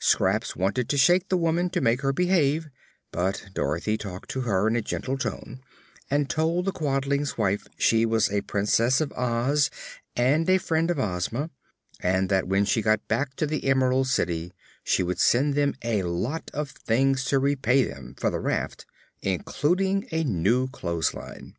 Scraps 0.00 0.54
wanted 0.54 0.86
to 0.90 0.98
shake 0.98 1.30
the 1.30 1.36
woman, 1.38 1.70
to 1.70 1.80
make 1.80 2.02
her 2.02 2.12
behave, 2.12 2.68
but 3.10 3.46
Dorothy 3.54 3.96
talked 3.96 4.28
to 4.32 4.42
her 4.42 4.68
in 4.68 4.76
a 4.76 4.82
gentle 4.82 5.16
tone 5.16 5.62
and 6.10 6.28
told 6.28 6.66
the 6.66 6.72
Quadling's 6.72 7.38
wife 7.38 7.66
she 7.78 8.04
was 8.04 8.30
a 8.30 8.42
Princess 8.42 9.00
of 9.00 9.10
Oz 9.14 9.70
and 10.14 10.46
a 10.50 10.58
friend 10.58 10.90
of 10.90 10.98
Ozma 10.98 11.48
and 12.00 12.28
that 12.28 12.46
when 12.46 12.66
she 12.66 12.82
got 12.82 13.08
back 13.08 13.34
to 13.36 13.46
the 13.46 13.64
Emerald 13.64 14.08
City 14.08 14.52
she 14.84 15.02
would 15.02 15.18
send 15.18 15.54
them 15.54 15.74
a 15.80 16.02
lot 16.02 16.50
of 16.52 16.68
things 16.72 17.24
to 17.24 17.38
repay 17.38 17.82
them 17.82 18.14
for 18.18 18.28
the 18.30 18.40
raft, 18.40 18.84
including 19.22 20.06
a 20.12 20.22
new 20.22 20.68
clothesline. 20.68 21.56